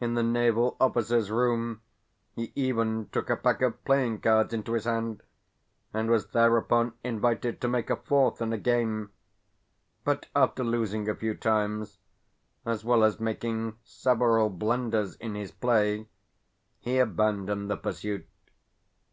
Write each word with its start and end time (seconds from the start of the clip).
In 0.00 0.14
the 0.14 0.22
naval 0.22 0.76
officer's 0.78 1.28
room 1.28 1.80
he 2.36 2.52
even 2.54 3.08
took 3.10 3.28
a 3.28 3.36
pack 3.36 3.62
of 3.62 3.84
playing 3.84 4.20
cards 4.20 4.54
into 4.54 4.74
his 4.74 4.84
hand, 4.84 5.24
and 5.92 6.08
was 6.08 6.28
thereupon 6.28 6.92
invited 7.02 7.60
to 7.60 7.66
make 7.66 7.90
a 7.90 7.96
fourth 7.96 8.40
in 8.40 8.52
a 8.52 8.58
game; 8.58 9.10
but 10.04 10.26
after 10.36 10.62
losing 10.62 11.08
a 11.08 11.16
few 11.16 11.34
times, 11.34 11.98
as 12.64 12.84
well 12.84 13.02
as 13.02 13.18
making 13.18 13.76
several 13.82 14.50
blunders 14.50 15.16
in 15.16 15.34
his 15.34 15.50
play, 15.50 16.06
he 16.78 16.98
abandoned 17.00 17.68
the 17.68 17.76
pursuit. 17.76 18.28